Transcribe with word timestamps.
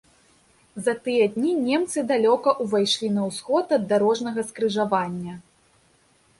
За 0.87 0.93
тыя 1.07 1.27
дні 1.35 1.51
немцы 1.67 1.99
далёка 2.13 2.55
ўвайшлі 2.67 3.11
на 3.19 3.29
ўсход 3.29 3.65
ад 3.79 3.87
дарожнага 3.95 4.49
скрыжавання. 4.51 5.33